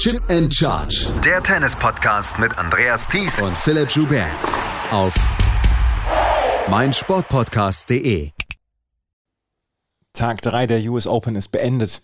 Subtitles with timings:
[0.00, 1.12] Chip and Charge.
[1.22, 4.30] Der Tennis-Podcast mit Andreas Thies und Philipp Joubert.
[4.90, 5.12] Auf
[6.70, 8.30] meinsportpodcast.de.
[10.14, 12.00] Tag 3 der US Open ist beendet.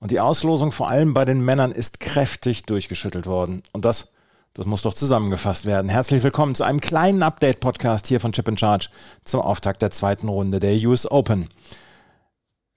[0.00, 3.62] Und die Auslosung vor allem bei den Männern ist kräftig durchgeschüttelt worden.
[3.72, 4.12] Und das,
[4.52, 5.88] das muss doch zusammengefasst werden.
[5.88, 8.88] Herzlich willkommen zu einem kleinen Update-Podcast hier von Chip and Charge
[9.22, 11.48] zum Auftakt der zweiten Runde der US Open.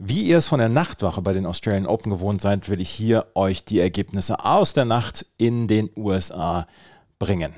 [0.01, 3.27] Wie ihr es von der Nachtwache bei den Australian Open gewohnt seid, will ich hier
[3.35, 6.67] euch die Ergebnisse aus der Nacht in den USA
[7.19, 7.53] bringen.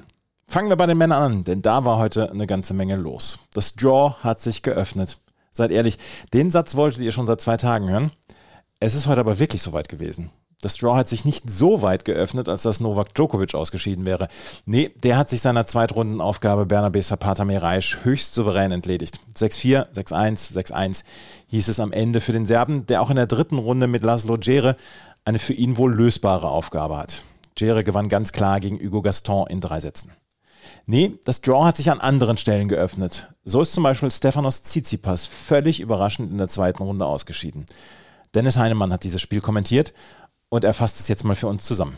[0.48, 3.38] Fangen wir bei den Männern an, denn da war heute eine ganze Menge los.
[3.54, 5.20] Das Draw hat sich geöffnet.
[5.52, 6.00] Seid ehrlich,
[6.34, 8.12] den Satz wolltet ihr schon seit zwei Tagen hören.
[8.80, 10.32] Es ist heute aber wirklich soweit gewesen.
[10.62, 14.28] Das Draw hat sich nicht so weit geöffnet, als dass Novak Djokovic ausgeschieden wäre.
[14.66, 19.20] Nee, der hat sich seiner Zweitrundenaufgabe Bernabe Zapata Miraisch höchst souverän entledigt.
[19.36, 21.04] 6-4, 6-1, 6-1
[21.48, 24.38] hieß es am Ende für den Serben, der auch in der dritten Runde mit Laszlo
[24.38, 24.76] Djere
[25.26, 27.24] eine für ihn wohl lösbare Aufgabe hat.
[27.60, 30.12] Djere gewann ganz klar gegen Hugo Gaston in drei Sätzen.
[30.86, 33.34] Nee, das Draw hat sich an anderen Stellen geöffnet.
[33.44, 37.66] So ist zum Beispiel Stefanos Tsitsipas völlig überraschend in der zweiten Runde ausgeschieden.
[38.34, 39.94] Dennis Heinemann hat dieses Spiel kommentiert
[40.52, 41.96] und er fasst es jetzt mal für uns zusammen.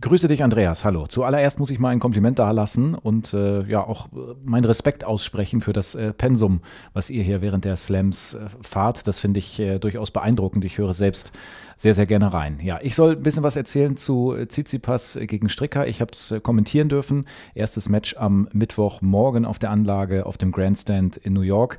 [0.00, 0.84] Grüße dich, Andreas.
[0.86, 1.06] Hallo.
[1.06, 5.60] Zuallererst muss ich mal ein Kompliment dalassen und äh, ja auch äh, meinen Respekt aussprechen
[5.60, 6.62] für das äh, Pensum,
[6.94, 9.06] was ihr hier während der Slams äh, fahrt.
[9.06, 10.64] Das finde ich äh, durchaus beeindruckend.
[10.64, 11.32] Ich höre selbst
[11.76, 12.58] sehr, sehr gerne rein.
[12.62, 15.86] Ja, ich soll ein bisschen was erzählen zu äh, Tsitsipas gegen Stricker.
[15.86, 17.26] Ich habe es kommentieren dürfen.
[17.54, 21.78] Erstes Match am Mittwochmorgen auf der Anlage auf dem Grandstand in New York.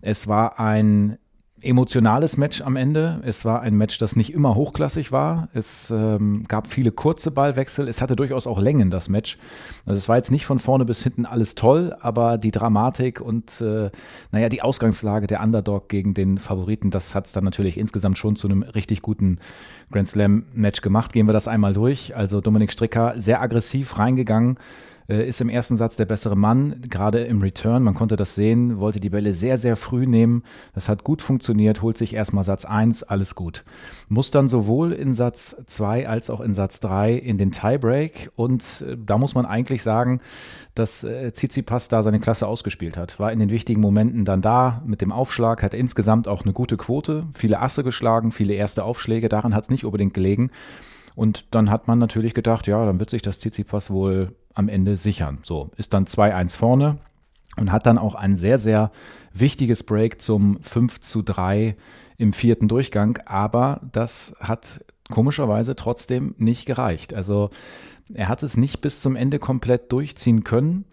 [0.00, 1.18] Es war ein
[1.62, 3.20] emotionales Match am Ende.
[3.24, 5.48] Es war ein Match, das nicht immer hochklassig war.
[5.52, 7.88] Es ähm, gab viele kurze Ballwechsel.
[7.88, 9.38] Es hatte durchaus auch Längen, das Match.
[9.86, 13.60] Also es war jetzt nicht von vorne bis hinten alles toll, aber die Dramatik und
[13.60, 13.90] äh,
[14.32, 18.36] naja, die Ausgangslage der Underdog gegen den Favoriten, das hat es dann natürlich insgesamt schon
[18.36, 19.38] zu einem richtig guten
[19.90, 21.12] Grand Slam-Match gemacht.
[21.12, 22.16] Gehen wir das einmal durch.
[22.16, 24.58] Also Dominik Stricker sehr aggressiv reingegangen
[25.14, 27.82] ist im ersten Satz der bessere Mann, gerade im Return.
[27.82, 30.44] Man konnte das sehen, wollte die Bälle sehr, sehr früh nehmen.
[30.74, 33.64] Das hat gut funktioniert, holt sich erstmal Satz 1, alles gut.
[34.08, 38.84] Muss dann sowohl in Satz 2 als auch in Satz 3 in den Tiebreak und
[38.86, 40.20] äh, da muss man eigentlich sagen,
[40.74, 43.18] dass äh, Tsitsipas da seine Klasse ausgespielt hat.
[43.18, 46.76] War in den wichtigen Momenten dann da mit dem Aufschlag, hat insgesamt auch eine gute
[46.76, 50.50] Quote, viele Asse geschlagen, viele erste Aufschläge, daran hat es nicht unbedingt gelegen.
[51.16, 54.96] Und dann hat man natürlich gedacht, ja, dann wird sich das Tsitsipas wohl am Ende
[54.96, 55.38] sichern.
[55.42, 56.98] So, ist dann 2-1 vorne
[57.56, 58.90] und hat dann auch ein sehr, sehr
[59.32, 61.76] wichtiges Break zum 5 zu 3
[62.18, 63.18] im vierten Durchgang.
[63.26, 67.14] Aber das hat komischerweise trotzdem nicht gereicht.
[67.14, 67.50] Also
[68.12, 70.84] er hat es nicht bis zum Ende komplett durchziehen können.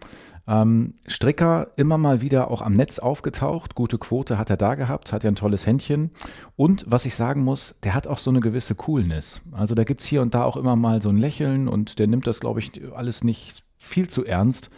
[0.46, 3.74] Ähm, Stricker immer mal wieder auch am Netz aufgetaucht.
[3.74, 6.10] Gute Quote hat er da gehabt, hat ja ein tolles Händchen.
[6.56, 9.42] Und was ich sagen muss, der hat auch so eine gewisse Coolness.
[9.52, 12.06] Also da gibt es hier und da auch immer mal so ein Lächeln und der
[12.06, 14.70] nimmt das, glaube ich, alles nicht viel zu ernst.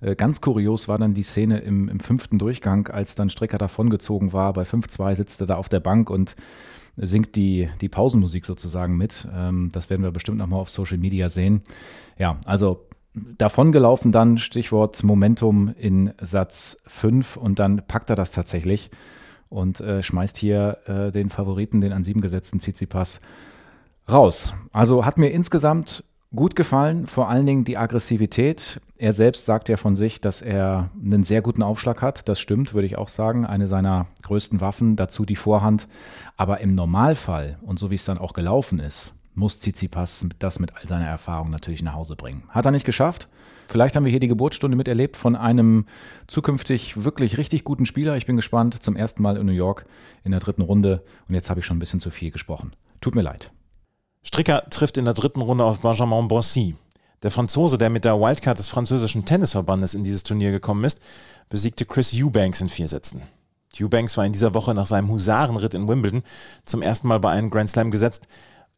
[0.00, 4.32] Äh, ganz kurios war dann die Szene im, im fünften Durchgang, als dann Stricker davongezogen
[4.32, 4.54] war.
[4.54, 6.34] Bei 5-2 sitzt er da auf der Bank und
[6.96, 9.26] singt die, die Pausenmusik sozusagen mit.
[9.34, 11.62] Ähm, das werden wir bestimmt nochmal auf Social Media sehen.
[12.18, 18.90] Ja, also davongelaufen dann, Stichwort Momentum in Satz 5 und dann packt er das tatsächlich
[19.48, 23.20] und äh, schmeißt hier äh, den Favoriten, den an 7 gesetzten Tsitsipas,
[24.10, 24.54] raus.
[24.72, 26.04] Also hat mir insgesamt
[26.34, 28.80] gut gefallen, vor allen Dingen die Aggressivität.
[28.96, 32.28] Er selbst sagt ja von sich, dass er einen sehr guten Aufschlag hat.
[32.28, 33.44] Das stimmt, würde ich auch sagen.
[33.46, 35.88] Eine seiner größten Waffen, dazu die Vorhand.
[36.36, 40.76] Aber im Normalfall und so wie es dann auch gelaufen ist, muss Tsitsipas das mit
[40.76, 42.44] all seiner Erfahrung natürlich nach Hause bringen.
[42.48, 43.28] Hat er nicht geschafft.
[43.68, 45.86] Vielleicht haben wir hier die Geburtsstunde miterlebt von einem
[46.26, 48.16] zukünftig wirklich richtig guten Spieler.
[48.16, 48.82] Ich bin gespannt.
[48.82, 49.86] Zum ersten Mal in New York
[50.24, 51.04] in der dritten Runde.
[51.28, 52.72] Und jetzt habe ich schon ein bisschen zu viel gesprochen.
[53.00, 53.52] Tut mir leid.
[54.22, 56.76] Stricker trifft in der dritten Runde auf Benjamin Bonsi.
[57.22, 61.02] Der Franzose, der mit der Wildcard des französischen Tennisverbandes in dieses Turnier gekommen ist,
[61.48, 63.22] besiegte Chris Eubanks in vier Sätzen.
[63.78, 66.22] Eubanks war in dieser Woche nach seinem Husarenritt in Wimbledon
[66.64, 68.28] zum ersten Mal bei einem Grand Slam gesetzt.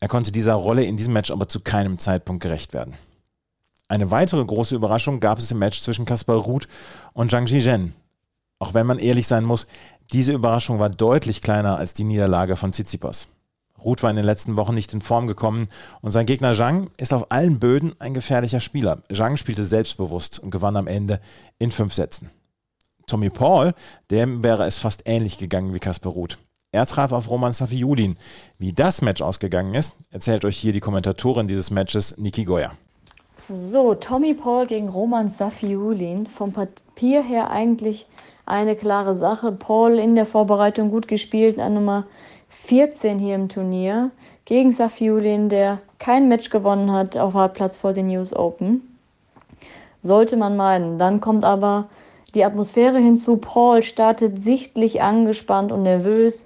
[0.01, 2.95] Er konnte dieser Rolle in diesem Match aber zu keinem Zeitpunkt gerecht werden.
[3.89, 6.67] Eine weitere große Überraschung gab es im Match zwischen Kaspar Ruth
[7.13, 7.95] und Zhang Zhizhen.
[8.59, 9.67] Auch wenn man ehrlich sein muss,
[10.13, 13.29] diese Überraschung war deutlich kleiner als die Niederlage von Tsitsipas.
[13.85, 15.69] Ruth war in den letzten Wochen nicht in Form gekommen
[16.01, 19.03] und sein Gegner Zhang ist auf allen Böden ein gefährlicher Spieler.
[19.13, 21.21] Zhang spielte selbstbewusst und gewann am Ende
[21.59, 22.31] in fünf Sätzen.
[23.07, 23.75] Tommy Paul,
[24.11, 26.39] dem wäre es fast ähnlich gegangen wie Kaspar Ruth.
[26.75, 28.17] Er traf auf Roman Safiulin.
[28.59, 32.73] Wie das Match ausgegangen ist, erzählt euch hier die Kommentatorin dieses Matches, Niki Goya.
[33.51, 36.27] So, Tommy Paul gegen Roman Safiulin.
[36.27, 38.07] Vom Papier her eigentlich
[38.47, 39.53] eine klare Sache.
[39.53, 42.07] Paul in der Vorbereitung gut gespielt, an Nummer
[42.53, 44.11] 14 hier im Turnier.
[44.45, 48.97] gegen Safiulin, der kein Match gewonnen hat auf Hartplatz vor den News Open.
[50.03, 50.99] Sollte man meinen.
[50.99, 51.89] Dann kommt aber
[52.35, 53.37] die Atmosphäre hinzu.
[53.37, 56.45] Paul startet sichtlich angespannt und nervös,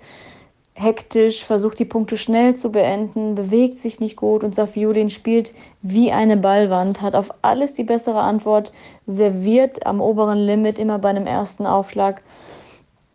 [0.75, 6.13] hektisch, versucht die Punkte schnell zu beenden, bewegt sich nicht gut und Safiulin spielt wie
[6.13, 8.73] eine Ballwand, hat auf alles die bessere Antwort,
[9.07, 12.23] serviert am oberen Limit immer bei einem ersten Aufschlag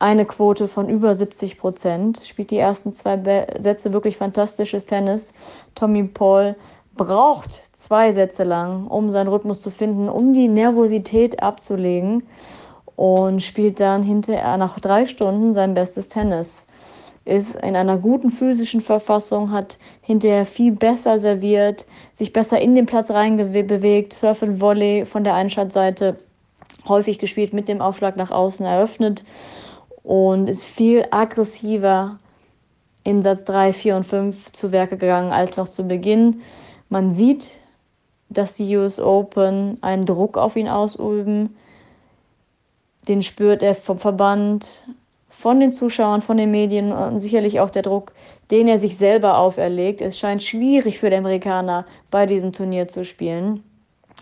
[0.02, 5.32] eine Quote von über 70 Prozent, spielt die ersten zwei Sätze wirklich fantastisches Tennis.
[5.76, 6.56] Tommy Paul
[6.96, 12.24] braucht zwei Sätze lang, um seinen Rhythmus zu finden, um die Nervosität abzulegen
[12.96, 16.66] und spielt dann hinterher nach drei Stunden sein bestes Tennis.
[17.24, 22.88] Ist in einer guten physischen Verfassung, hat hinterher viel besser serviert, sich besser in den
[22.88, 26.18] Platz reinbewegt, Surf and Volley von der Einschaltseite
[26.88, 29.24] häufig gespielt mit dem Aufschlag nach außen eröffnet
[30.04, 32.18] und ist viel aggressiver
[33.04, 36.42] in Satz 3, 4 und 5 zu Werke gegangen als noch zu Beginn.
[36.90, 37.52] Man sieht,
[38.30, 41.56] dass die US Open einen Druck auf ihn ausüben.
[43.08, 44.84] Den spürt er vom Verband,
[45.30, 48.14] von den Zuschauern, von den Medien und sicherlich auch der Druck,
[48.52, 50.02] den er sich selber auferlegt.
[50.02, 53.64] Es scheint schwierig für den Amerikaner bei diesem Turnier zu spielen.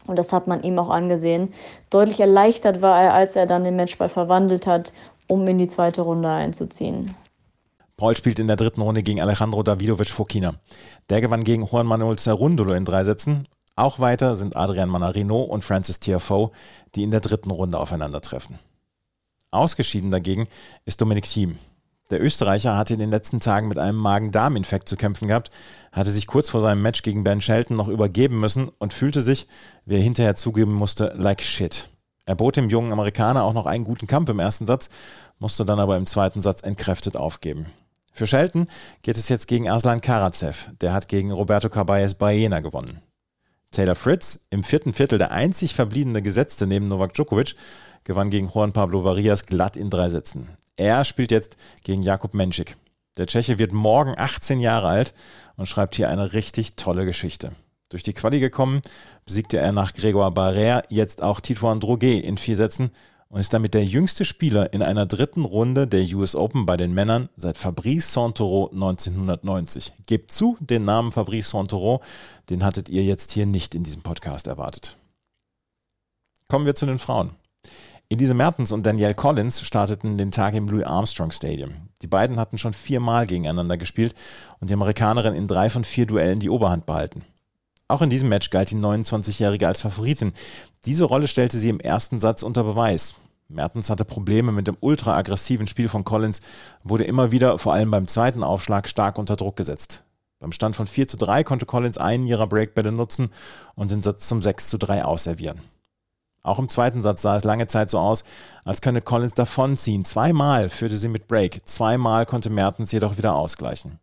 [0.07, 1.53] Und das hat man ihm auch angesehen.
[1.89, 4.93] Deutlich erleichtert war er, als er dann den Matchball verwandelt hat
[5.29, 7.15] um in die zweite Runde einzuziehen.
[7.95, 10.55] Paul spielt in der dritten Runde gegen Alejandro Davidovic Fokina.
[11.09, 13.47] Der gewann gegen Juan Manuel Cerundolo in drei Sätzen.
[13.75, 16.51] Auch weiter sind Adrian Manarino und Francis Tiafoe,
[16.95, 18.57] die in der dritten Runde aufeinandertreffen.
[19.51, 20.47] Ausgeschieden dagegen
[20.85, 21.57] ist Dominik Thiem.
[22.09, 25.51] Der Österreicher hatte in den letzten Tagen mit einem Magen-Darm-Infekt zu kämpfen gehabt,
[25.91, 29.47] hatte sich kurz vor seinem Match gegen Ben Shelton noch übergeben müssen und fühlte sich,
[29.85, 31.87] wie er hinterher zugeben musste, like shit.
[32.29, 34.91] Er bot dem jungen Amerikaner auch noch einen guten Kampf im ersten Satz,
[35.39, 37.65] musste dann aber im zweiten Satz entkräftet aufgeben.
[38.13, 38.67] Für Shelton
[39.01, 40.69] geht es jetzt gegen Aslan Karatsev.
[40.79, 43.01] Der hat gegen Roberto Caballes Baena gewonnen.
[43.71, 47.55] Taylor Fritz, im vierten Viertel der einzig verbliebene Gesetzte neben Novak Djokovic,
[48.03, 50.49] gewann gegen Juan Pablo Varias glatt in drei Sätzen.
[50.75, 52.77] Er spielt jetzt gegen Jakub Menschik.
[53.17, 55.15] Der Tscheche wird morgen 18 Jahre alt
[55.55, 57.53] und schreibt hier eine richtig tolle Geschichte.
[57.89, 58.81] Durch die Quali gekommen,
[59.25, 62.91] besiegte er nach Grégoire Barrère jetzt auch Titouan Droguet in vier Sätzen
[63.30, 66.94] und ist damit der jüngste Spieler in einer dritten Runde der US Open bei den
[66.94, 69.94] Männern seit Fabrice Santoro 1990.
[70.07, 72.01] Gebt zu, den Namen Fabrice Santoro,
[72.50, 74.95] den hattet ihr jetzt hier nicht in diesem Podcast erwartet.
[76.47, 77.31] Kommen wir zu den Frauen.
[78.12, 81.71] Elise Mertens und Danielle Collins starteten den Tag im Louis Armstrong Stadium.
[82.01, 84.15] Die beiden hatten schon viermal gegeneinander gespielt
[84.59, 87.24] und die Amerikanerin in drei von vier Duellen die Oberhand behalten.
[87.89, 90.33] Auch in diesem Match galt die 29-Jährige als Favoritin.
[90.86, 93.15] Diese Rolle stellte sie im ersten Satz unter Beweis.
[93.47, 96.41] Mertens hatte Probleme mit dem ultra-aggressiven Spiel von Collins,
[96.83, 100.03] wurde immer wieder, vor allem beim zweiten Aufschlag, stark unter Druck gesetzt.
[100.39, 103.31] Beim Stand von 4 zu 3 konnte Collins einen ihrer Breakbälle nutzen
[103.74, 105.59] und den Satz zum 6 zu 3 ausservieren.
[106.44, 108.24] Auch im zweiten Satz sah es lange Zeit so aus,
[108.63, 110.06] als könne Collins davonziehen.
[110.06, 114.00] Zweimal führte sie mit Break, zweimal konnte Mertens jedoch wieder ausgleichen.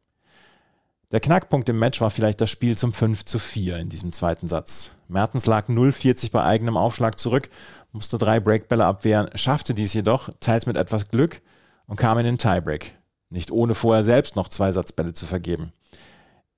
[1.12, 4.48] Der Knackpunkt im Match war vielleicht das Spiel zum 5 zu 4 in diesem zweiten
[4.48, 4.96] Satz.
[5.06, 7.48] Mertens lag 0,40 bei eigenem Aufschlag zurück,
[7.92, 11.42] musste drei Breakbälle abwehren, schaffte dies jedoch, teils mit etwas Glück,
[11.86, 12.96] und kam in den Tiebreak.
[13.30, 15.72] Nicht ohne vorher selbst noch zwei Satzbälle zu vergeben.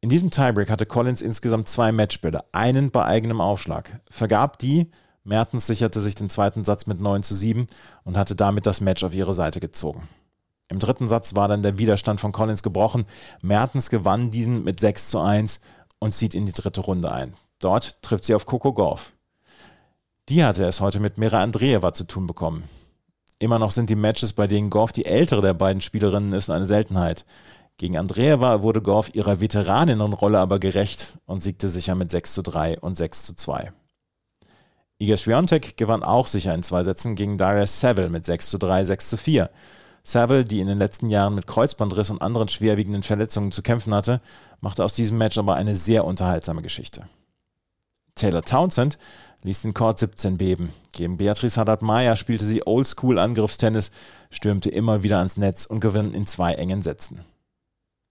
[0.01, 4.01] In diesem Tiebreak hatte Collins insgesamt zwei Matchbälle, einen bei eigenem Aufschlag.
[4.09, 4.91] Vergab die,
[5.25, 7.67] Mertens sicherte sich den zweiten Satz mit 9 zu 7
[8.05, 10.09] und hatte damit das Match auf ihre Seite gezogen.
[10.69, 13.07] Im dritten Satz war dann der Widerstand von Collins gebrochen.
[13.41, 15.61] Mertens gewann diesen mit 6 zu 1
[15.99, 17.35] und zieht in die dritte Runde ein.
[17.59, 19.13] Dort trifft sie auf Coco Golf.
[20.29, 22.65] Die hatte es heute mit Mira Andreeva zu tun bekommen.
[23.39, 26.67] Immer noch sind die Matches, bei denen Golf die ältere der beiden Spielerinnen ist, eine
[26.67, 27.25] Seltenheit.
[27.79, 32.81] Gegen Andreeva wurde Golf ihrer Veteraninnenrolle aber gerecht und siegte sicher mit 6 zu 3
[32.81, 33.73] und 6 zu 2.
[34.99, 38.85] Iga Swiatek gewann auch sicher in zwei Sätzen gegen Darius Seville mit 6 zu 3,
[38.85, 39.51] 6 zu 4.
[40.09, 44.23] Saville, die in den letzten Jahren mit Kreuzbandriss und anderen schwerwiegenden Verletzungen zu kämpfen hatte,
[44.63, 47.07] machte aus diesem Match aber eine sehr unterhaltsame Geschichte.
[48.15, 48.97] Taylor Townsend
[49.43, 50.73] ließ den Court 17 beben.
[50.93, 53.91] Gegen Beatrice Haddad-Meyer spielte sie Oldschool-Angriffstennis,
[54.31, 57.21] stürmte immer wieder ans Netz und gewann in zwei engen Sätzen.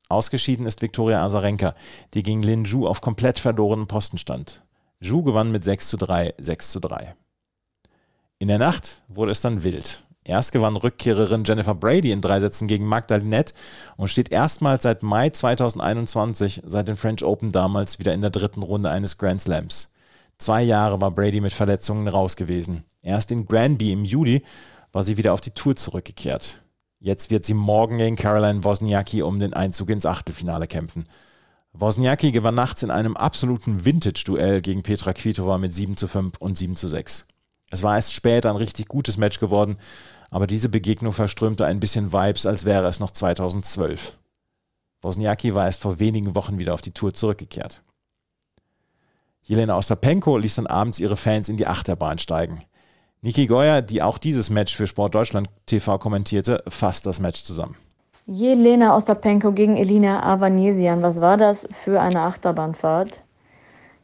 [0.07, 1.73] Ausgeschieden ist Viktoria Azarenka,
[2.13, 4.61] die gegen Lin Zhu auf komplett verlorenen Posten stand.
[5.01, 7.15] Zhu gewann mit 6 zu 3, 6 zu 3.
[8.37, 10.03] In der Nacht wurde es dann wild.
[10.27, 13.53] Erst gewann Rückkehrerin Jennifer Brady in drei Sätzen gegen Magdalinette
[13.95, 18.61] und steht erstmals seit Mai 2021, seit den French Open damals, wieder in der dritten
[18.61, 19.93] Runde eines Grand Slams.
[20.37, 22.83] Zwei Jahre war Brady mit Verletzungen raus gewesen.
[23.01, 24.43] Erst in Granby im Juli
[24.91, 26.61] war sie wieder auf die Tour zurückgekehrt.
[26.99, 31.05] Jetzt wird sie morgen gegen Caroline Wozniacki um den Einzug ins Achtelfinale kämpfen.
[31.71, 36.57] Wozniacki gewann nachts in einem absoluten Vintage-Duell gegen Petra Kvitova mit 7 zu 5 und
[36.57, 37.27] 7 zu 6.
[37.69, 39.77] Es war erst später ein richtig gutes Match geworden,
[40.29, 44.17] aber diese Begegnung verströmte ein bisschen Vibes, als wäre es noch 2012.
[45.01, 47.81] Wozniacki war erst vor wenigen Wochen wieder auf die Tour zurückgekehrt.
[49.43, 52.63] Jelena Ostapenko ließ dann abends ihre Fans in die Achterbahn steigen.
[53.21, 57.75] Niki Goyer, die auch dieses Match für Sport Deutschland TV kommentierte, fasst das Match zusammen.
[58.25, 61.01] Jelena Ostapenko gegen Elina Avanesian.
[61.01, 63.23] Was war das für eine Achterbahnfahrt?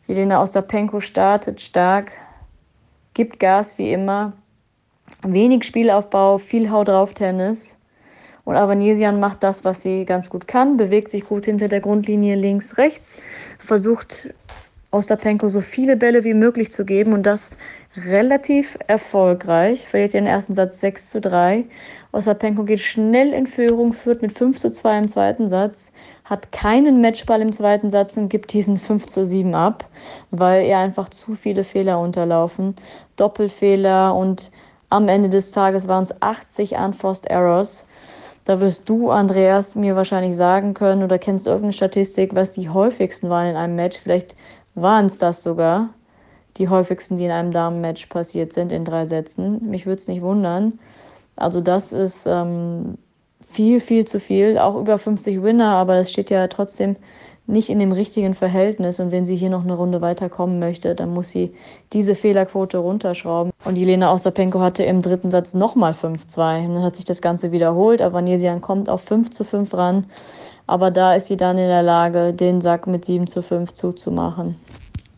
[0.07, 2.13] Jelena Ostapenko startet stark,
[3.13, 4.33] gibt Gas wie immer,
[5.21, 7.77] wenig Spielaufbau, viel Hau drauf Tennis.
[8.45, 12.35] Und Avanesian macht das, was sie ganz gut kann, bewegt sich gut hinter der Grundlinie
[12.35, 13.17] links, rechts,
[13.57, 14.33] versucht
[14.91, 17.49] Ostapenko so viele Bälle wie möglich zu geben und das
[17.97, 19.87] relativ erfolgreich.
[19.87, 21.65] Verliert den ersten Satz 6 zu 3.
[22.11, 25.91] Ostapenko geht schnell in Führung, führt mit 5 zu 2 im zweiten Satz,
[26.25, 29.89] hat keinen Matchball im zweiten Satz und gibt diesen 5 zu 7 ab,
[30.29, 32.75] weil ihr einfach zu viele Fehler unterlaufen.
[33.15, 34.51] Doppelfehler und
[34.93, 37.87] am Ende des Tages waren es 80 Unforced Errors.
[38.45, 43.27] Da wirst du, Andreas, mir wahrscheinlich sagen können oder kennst irgendeine Statistik, was die häufigsten
[43.29, 43.97] waren in einem Match.
[43.97, 44.35] Vielleicht
[44.75, 45.89] waren es das sogar,
[46.57, 49.67] die häufigsten, die in einem Damenmatch passiert sind in drei Sätzen.
[49.67, 50.77] Mich würde es nicht wundern.
[51.35, 52.99] Also das ist ähm,
[53.45, 54.57] viel, viel zu viel.
[54.57, 56.95] Auch über 50 Winner, aber es steht ja trotzdem
[57.45, 58.99] nicht in dem richtigen Verhältnis.
[58.99, 61.53] Und wenn sie hier noch eine Runde weiterkommen möchte, dann muss sie
[61.91, 63.51] diese Fehlerquote runterschrauben.
[63.65, 66.65] Und Jelena Ostapenko hatte im dritten Satz nochmal 5-2.
[66.65, 68.01] Und dann hat sich das Ganze wiederholt.
[68.01, 70.05] Avanesian kommt auf 5 zu 5 ran.
[70.67, 74.55] Aber da ist sie dann in der Lage, den Sack mit 7 zu 5 zuzumachen.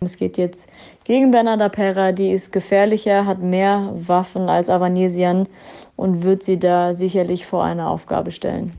[0.01, 0.67] Es geht jetzt
[1.03, 5.47] gegen Bernarda Pera, die ist gefährlicher, hat mehr Waffen als Avanesian
[5.95, 8.77] und wird sie da sicherlich vor eine Aufgabe stellen.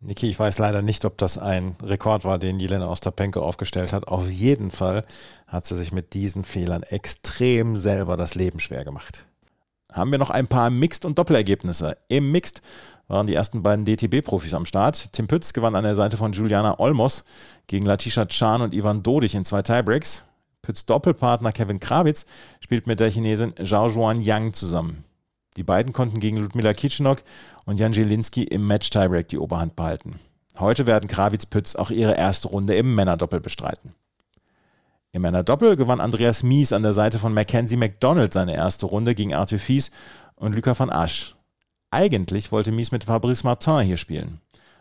[0.00, 4.08] Niki, ich weiß leider nicht, ob das ein Rekord war, den Jelena Ostapenko aufgestellt hat.
[4.08, 5.04] Auf jeden Fall
[5.46, 9.26] hat sie sich mit diesen Fehlern extrem selber das Leben schwer gemacht.
[9.90, 11.96] Haben wir noch ein paar Mixed- und Doppelergebnisse.
[12.08, 12.60] Im Mixed
[13.08, 15.12] waren die ersten beiden DTB-Profis am Start.
[15.12, 17.24] Tim Pütz gewann an der Seite von Juliana Olmos
[17.66, 20.24] gegen Latisha Chan und Ivan Dodig in zwei Tiebreaks.
[20.66, 22.26] Pütz Doppelpartner Kevin Krawitz
[22.58, 25.04] spielt mit der Chinesin Zhao Juan Yang zusammen.
[25.56, 27.22] Die beiden konnten gegen Ludmila Kitschenok
[27.66, 30.18] und Jan Jelinski im Match-Tiebreak die Oberhand behalten.
[30.58, 33.94] Heute werden Krawitz-Pütz auch ihre erste Runde im Männerdoppel bestreiten.
[35.12, 39.34] Im Männerdoppel gewann Andreas Mies an der Seite von Mackenzie McDonald seine erste Runde gegen
[39.34, 39.92] Arthur Fies
[40.34, 41.36] und Luca van Asch.
[41.92, 44.40] Eigentlich wollte Mies mit Fabrice Martin hier spielen.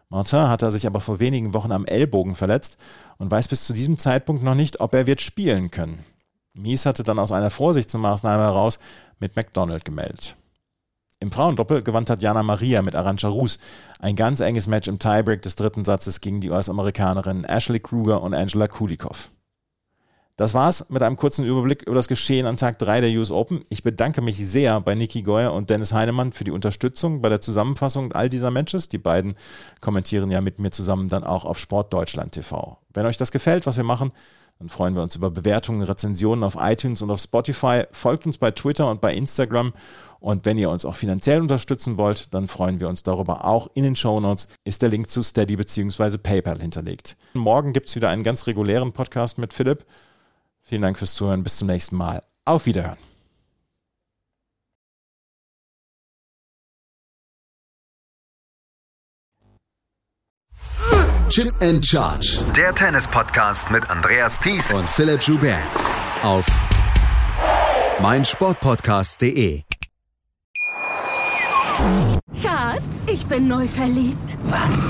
[0.10, 2.78] Martin hatte sich aber vor wenigen Wochen am Ellbogen verletzt
[3.18, 6.06] und weiß bis zu diesem Zeitpunkt noch nicht, ob er wird spielen können.
[6.54, 8.80] Mies hatte dann aus einer Vorsichtsmaßnahme heraus
[9.20, 10.36] mit McDonald gemeldet.
[11.20, 13.60] Im Frauendoppel gewann Tatjana Maria mit Arantxa Rus
[14.00, 18.34] ein ganz enges Match im Tiebreak des dritten Satzes gegen die US-Amerikanerinnen Ashley Kruger und
[18.34, 19.30] Angela Kulikov.
[20.38, 23.64] Das war's mit einem kurzen Überblick über das Geschehen an Tag 3 der US Open.
[23.70, 27.40] Ich bedanke mich sehr bei Niki Goyer und Dennis Heinemann für die Unterstützung bei der
[27.40, 28.90] Zusammenfassung all dieser Matches.
[28.90, 29.38] Die beiden
[29.80, 32.78] kommentieren ja mit mir zusammen dann auch auf Sport Deutschland TV.
[32.94, 34.12] Wenn euch das gefällt, was wir machen,
[34.60, 37.84] dann freuen wir uns über Bewertungen, Rezensionen auf iTunes und auf Spotify.
[37.94, 39.72] Folgt uns bei Twitter und bei Instagram.
[40.20, 43.70] Und wenn ihr uns auch finanziell unterstützen wollt, dann freuen wir uns darüber auch.
[43.74, 46.18] In den Show Notes ist der Link zu Steady bzw.
[46.18, 47.16] PayPal hinterlegt.
[47.36, 49.86] Morgen gibt es wieder einen ganz regulären Podcast mit Philipp.
[50.66, 51.44] Vielen Dank fürs Zuhören.
[51.44, 52.24] Bis zum nächsten Mal.
[52.44, 52.98] Auf Wiederhören.
[61.30, 62.40] Chip and Charge.
[62.56, 65.60] Der Tennis-Podcast mit Andreas Thies und Philipp Joubert.
[66.24, 66.46] Auf
[68.00, 69.64] meinsportpodcast.de.
[72.42, 74.38] Schatz, ich bin neu verliebt.
[74.46, 74.90] Was?